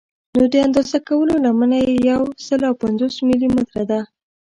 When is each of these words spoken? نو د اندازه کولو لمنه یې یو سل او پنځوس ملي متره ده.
نو 0.37 0.43
د 0.53 0.55
اندازه 0.65 0.97
کولو 1.07 1.33
لمنه 1.45 1.77
یې 1.85 1.95
یو 2.11 2.21
سل 2.45 2.61
او 2.69 2.73
پنځوس 2.83 3.15
ملي 3.27 3.47
متره 3.55 3.83
ده. 3.89 3.99